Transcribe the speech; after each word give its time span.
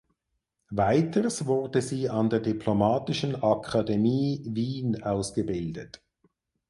Weiters 0.71 1.45
wurde 1.45 1.83
sie 1.83 2.09
an 2.09 2.27
der 2.31 2.39
Diplomatischen 2.39 3.35
Akademie 3.43 4.41
Wien 4.49 5.03
ausgebildet. 5.03 6.01